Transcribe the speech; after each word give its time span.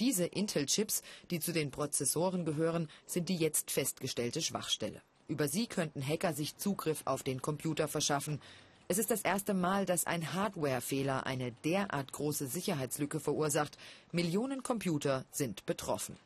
Diese 0.00 0.24
Intel-Chips, 0.24 1.02
die 1.30 1.40
zu 1.40 1.52
den 1.52 1.70
Prozessoren 1.70 2.44
gehören, 2.44 2.88
sind 3.06 3.28
die 3.28 3.36
jetzt 3.36 3.70
festgestellte 3.70 4.42
Schwachstelle. 4.42 5.02
Über 5.28 5.48
sie 5.48 5.66
könnten 5.66 6.06
Hacker 6.06 6.34
sich 6.34 6.56
Zugriff 6.56 7.02
auf 7.04 7.22
den 7.22 7.40
Computer 7.40 7.88
verschaffen. 7.88 8.40
Es 8.88 8.98
ist 8.98 9.10
das 9.10 9.22
erste 9.22 9.54
Mal, 9.54 9.86
dass 9.86 10.06
ein 10.06 10.34
Hardware-Fehler 10.34 11.26
eine 11.26 11.52
derart 11.64 12.12
große 12.12 12.46
Sicherheitslücke 12.46 13.20
verursacht. 13.20 13.78
Millionen 14.12 14.62
Computer 14.62 15.24
sind 15.30 15.64
betroffen. 15.64 16.16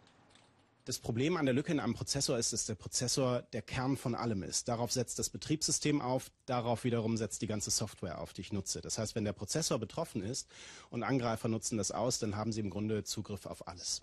Das 0.89 0.99
Problem 0.99 1.37
an 1.37 1.45
der 1.45 1.55
Lücke 1.55 1.71
in 1.71 1.81
einem 1.81 1.93
Prozessor 1.93 2.39
ist, 2.39 2.55
dass 2.55 2.65
der 2.65 2.75
Prozessor 2.75 3.43
der 3.53 3.61
Kern 3.61 3.99
von 3.99 4.15
allem 4.15 4.43
ist. 4.43 4.69
Darauf 4.69 4.91
setzt 4.91 5.19
das 5.19 5.29
Betriebssystem 5.29 6.01
auf, 6.01 6.31
darauf 6.47 6.83
wiederum 6.83 7.19
setzt 7.19 7.43
die 7.43 7.47
ganze 7.47 7.71
Software 7.71 8.23
auf, 8.23 8.33
die 8.33 8.41
ich 8.41 8.55
nutze. 8.55 8.81
Das 8.81 8.97
heißt, 8.97 9.15
wenn 9.15 9.25
der 9.25 9.35
Prozessor 9.35 9.79
betroffen 9.79 10.23
ist 10.23 10.49
und 10.89 11.03
Angreifer 11.03 11.49
nutzen 11.49 11.77
das 11.77 11.91
aus, 11.91 12.21
dann 12.21 12.37
haben 12.37 12.53
sie 12.53 12.61
im 12.61 12.71
Grunde 12.71 13.05
Zugriff 13.05 13.45
auf 13.45 13.69
alles. 13.69 14.01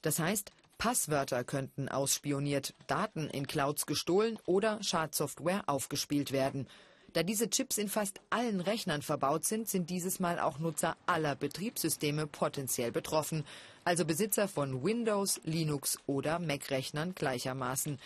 Das 0.00 0.20
heißt, 0.20 0.52
Passwörter 0.78 1.42
könnten 1.42 1.88
ausspioniert, 1.88 2.72
Daten 2.86 3.28
in 3.30 3.48
Clouds 3.48 3.86
gestohlen 3.86 4.38
oder 4.46 4.80
Schadsoftware 4.80 5.64
aufgespielt 5.66 6.30
werden. 6.30 6.68
Da 7.14 7.22
diese 7.22 7.48
Chips 7.48 7.78
in 7.78 7.88
fast 7.88 8.20
allen 8.28 8.60
Rechnern 8.60 9.00
verbaut 9.00 9.44
sind, 9.44 9.68
sind 9.68 9.88
dieses 9.88 10.20
Mal 10.20 10.38
auch 10.38 10.58
Nutzer 10.58 10.96
aller 11.06 11.34
Betriebssysteme 11.34 12.26
potenziell 12.26 12.92
betroffen, 12.92 13.44
also 13.84 14.04
Besitzer 14.04 14.46
von 14.46 14.84
Windows, 14.84 15.40
Linux 15.44 15.98
oder 16.06 16.38
Mac-Rechnern 16.38 17.14
gleichermaßen. 17.14 17.98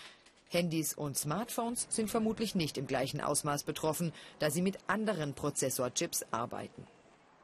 Handys 0.49 0.95
und 0.95 1.17
Smartphones 1.17 1.87
sind 1.91 2.11
vermutlich 2.11 2.55
nicht 2.55 2.79
im 2.79 2.87
gleichen 2.87 3.21
Ausmaß 3.21 3.65
betroffen, 3.65 4.13
da 4.39 4.51
sie 4.51 4.63
mit 4.63 4.79
anderen 4.87 5.35
Prozessorchips 5.35 6.25
arbeiten. 6.31 6.87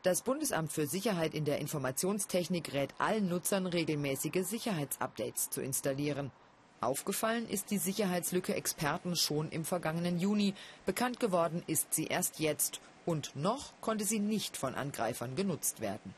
Das 0.05 0.23
Bundesamt 0.23 0.70
für 0.70 0.87
Sicherheit 0.87 1.34
in 1.34 1.45
der 1.45 1.59
Informationstechnik 1.59 2.73
rät 2.73 2.95
allen 2.98 3.29
Nutzern 3.29 3.67
regelmäßige 3.67 4.47
Sicherheitsupdates 4.47 5.51
zu 5.51 5.61
installieren. 5.61 6.31
Aufgefallen 6.80 7.48
ist 7.48 7.72
die 7.72 7.78
Sicherheitslücke 7.78 8.55
Experten 8.55 9.16
schon 9.16 9.50
im 9.50 9.64
vergangenen 9.64 10.20
Juni. 10.20 10.55
Bekannt 10.86 11.19
geworden 11.19 11.62
ist 11.66 11.92
sie 11.92 12.06
erst 12.06 12.39
jetzt. 12.39 12.80
Und 13.05 13.34
noch 13.34 13.72
konnte 13.80 14.05
sie 14.05 14.20
nicht 14.20 14.56
von 14.56 14.75
Angreifern 14.75 15.34
genutzt 15.34 15.80
werden. 15.80 16.14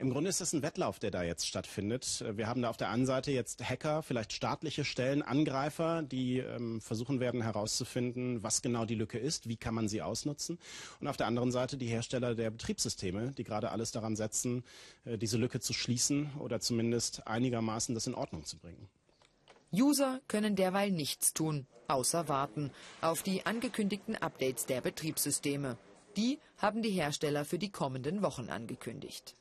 Im 0.00 0.10
Grunde 0.10 0.30
ist 0.30 0.40
es 0.40 0.54
ein 0.54 0.62
Wettlauf, 0.62 0.98
der 0.98 1.10
da 1.10 1.22
jetzt 1.22 1.46
stattfindet. 1.46 2.24
Wir 2.34 2.46
haben 2.46 2.62
da 2.62 2.70
auf 2.70 2.78
der 2.78 2.88
einen 2.88 3.04
Seite 3.04 3.32
jetzt 3.32 3.62
Hacker, 3.62 4.02
vielleicht 4.02 4.32
staatliche 4.32 4.82
Stellen, 4.84 5.20
Angreifer, 5.20 6.02
die 6.02 6.38
ähm, 6.38 6.80
versuchen 6.80 7.20
werden 7.20 7.42
herauszufinden, 7.42 8.42
was 8.42 8.62
genau 8.62 8.86
die 8.86 8.94
Lücke 8.94 9.18
ist, 9.18 9.46
wie 9.46 9.58
kann 9.58 9.74
man 9.74 9.88
sie 9.88 10.00
ausnutzen. 10.00 10.58
Und 11.00 11.08
auf 11.08 11.18
der 11.18 11.26
anderen 11.26 11.52
Seite 11.52 11.76
die 11.76 11.86
Hersteller 11.86 12.34
der 12.34 12.50
Betriebssysteme, 12.50 13.32
die 13.32 13.44
gerade 13.44 13.72
alles 13.72 13.92
daran 13.92 14.16
setzen, 14.16 14.64
äh, 15.04 15.18
diese 15.18 15.36
Lücke 15.36 15.60
zu 15.60 15.74
schließen 15.74 16.30
oder 16.38 16.60
zumindest 16.60 17.26
einigermaßen 17.26 17.94
das 17.94 18.06
in 18.06 18.14
Ordnung 18.14 18.46
zu 18.46 18.56
bringen. 18.56 18.88
User 19.72 20.20
können 20.26 20.56
derweil 20.56 20.90
nichts 20.90 21.32
tun, 21.32 21.66
außer 21.86 22.28
warten 22.28 22.72
auf 23.00 23.22
die 23.22 23.46
angekündigten 23.46 24.16
Updates 24.16 24.66
der 24.66 24.80
Betriebssysteme. 24.80 25.78
Die 26.16 26.40
haben 26.58 26.82
die 26.82 26.90
Hersteller 26.90 27.44
für 27.44 27.58
die 27.58 27.70
kommenden 27.70 28.22
Wochen 28.22 28.50
angekündigt. 28.50 29.36